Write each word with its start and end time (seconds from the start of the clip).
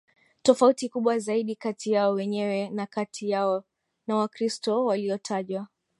tofauti 0.43 0.89
kubwa 0.89 1.19
zaidi 1.19 1.55
kati 1.55 1.91
yao 1.91 2.13
wenyewe 2.13 2.69
na 2.69 2.85
kati 2.85 3.29
yao 3.29 3.63
na 4.07 4.15
Wakristo 4.15 4.85
waliotajwa 4.85 5.67